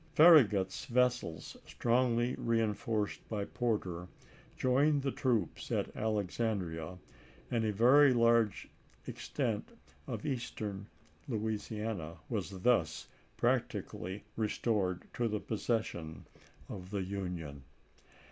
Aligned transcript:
Farragut's 0.15 0.85
vessels, 0.85 1.57
strongly 1.67 2.33
reenf 2.39 2.87
orced 2.87 3.19
by 3.29 3.45
Porter, 3.45 4.07
joined 4.57 5.03
the 5.03 5.11
troops 5.11 5.71
at 5.71 5.95
Alexandria, 5.95 6.97
and 7.51 7.63
a 7.63 7.71
very 7.71 8.11
large 8.11 8.67
extent 9.05 9.69
of 10.07 10.25
Eastern 10.25 10.87
Louisiana 11.27 12.17
was 12.29 12.63
thus 12.63 13.09
practically 13.37 14.23
restored 14.35 15.03
to 15.13 15.27
the 15.27 15.39
possession 15.39 16.25
of 16.67 16.89
the 16.89 17.03
Union. 17.03 17.61